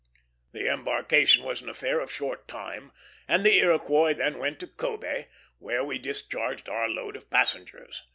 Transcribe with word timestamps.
The 0.51 0.67
embarkation 0.67 1.43
was 1.43 1.61
an 1.61 1.69
affair 1.69 1.99
of 1.99 2.09
a 2.09 2.11
short 2.11 2.47
time, 2.47 2.91
and 3.27 3.45
the 3.45 3.59
Iroquois 3.59 4.15
then 4.15 4.39
went 4.39 4.57
to 4.61 4.65
Kobé, 4.67 5.27
where 5.59 5.83
we 5.83 5.99
discharged 5.99 6.67
our 6.67 6.89
load 6.89 7.15
of 7.15 7.29
passengers. 7.29 8.01